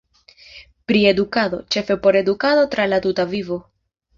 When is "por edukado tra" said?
2.07-2.89